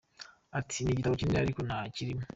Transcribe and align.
Ati 0.59 0.77
"ni 0.81 0.91
igitabo 0.93 1.15
kinini 1.19 1.39
ariko 1.41 1.61
nta 1.67 1.79
kirimo. 1.93 2.23